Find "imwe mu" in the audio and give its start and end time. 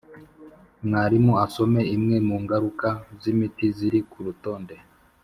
1.95-2.35